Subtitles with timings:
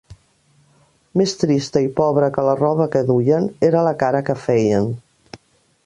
[1.21, 4.93] Més trista i pobra que la roba que duien, era la cara que feien.